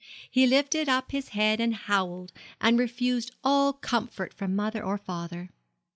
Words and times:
He 0.31 0.47
lifted 0.47 0.89
up 0.89 1.11
his 1.11 1.27
head 1.29 1.59
and 1.59 1.75
howled, 1.75 2.31
and 2.59 2.79
refused 2.79 3.35
all 3.43 3.71
comfort 3.71 4.33
from 4.33 4.55
mother 4.55 4.83
or 4.83 4.97
father. 4.97 5.51